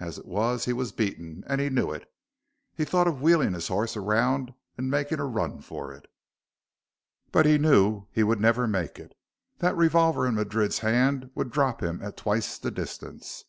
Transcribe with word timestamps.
As 0.00 0.18
it 0.18 0.26
was, 0.26 0.64
he 0.64 0.72
was 0.72 0.90
beaten, 0.90 1.44
and 1.46 1.60
he 1.60 1.70
knew 1.70 1.92
it. 1.92 2.10
He 2.74 2.84
thought 2.84 3.06
of 3.06 3.22
wheeling 3.22 3.54
his 3.54 3.68
horse 3.68 3.96
around 3.96 4.52
and 4.76 4.90
making 4.90 5.20
a 5.20 5.24
run 5.24 5.60
for 5.60 5.92
it. 5.92 6.06
But 7.30 7.46
he 7.46 7.56
knew 7.56 8.08
he 8.10 8.24
would 8.24 8.40
never 8.40 8.66
make 8.66 8.98
it. 8.98 9.16
That 9.58 9.76
revolver 9.76 10.26
in 10.26 10.34
Madrid's 10.34 10.80
hand 10.80 11.30
would 11.36 11.52
drop 11.52 11.84
him 11.84 12.02
at 12.02 12.16
twice 12.16 12.58
the 12.58 12.72
distance. 12.72 13.44